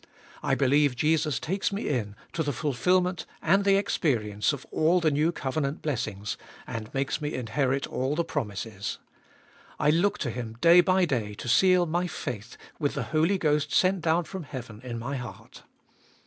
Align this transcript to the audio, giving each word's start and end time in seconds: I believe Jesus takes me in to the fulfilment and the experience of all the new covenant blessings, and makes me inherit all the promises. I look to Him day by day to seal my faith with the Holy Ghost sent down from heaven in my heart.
I 0.41 0.55
believe 0.55 0.95
Jesus 0.95 1.39
takes 1.39 1.71
me 1.71 1.87
in 1.87 2.15
to 2.33 2.41
the 2.41 2.51
fulfilment 2.51 3.27
and 3.39 3.63
the 3.63 3.75
experience 3.75 4.51
of 4.51 4.65
all 4.71 4.99
the 4.99 5.11
new 5.11 5.31
covenant 5.31 5.83
blessings, 5.83 6.37
and 6.65 6.91
makes 6.91 7.21
me 7.21 7.35
inherit 7.35 7.85
all 7.85 8.15
the 8.15 8.23
promises. 8.23 8.97
I 9.77 9.91
look 9.91 10.17
to 10.17 10.31
Him 10.31 10.57
day 10.59 10.81
by 10.81 11.05
day 11.05 11.35
to 11.35 11.47
seal 11.47 11.85
my 11.85 12.07
faith 12.07 12.57
with 12.79 12.95
the 12.95 13.03
Holy 13.13 13.37
Ghost 13.37 13.71
sent 13.71 14.01
down 14.01 14.23
from 14.23 14.41
heaven 14.41 14.81
in 14.83 14.97
my 14.97 15.17
heart. 15.17 15.61